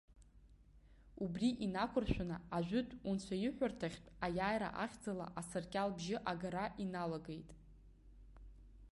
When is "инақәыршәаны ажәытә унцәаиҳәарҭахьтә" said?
1.65-4.09